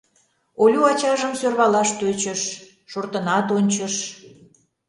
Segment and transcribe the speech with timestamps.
[0.63, 2.41] Олю ачажым сӧрвалаш тӧчыш,
[2.91, 3.95] шортынат ончыш.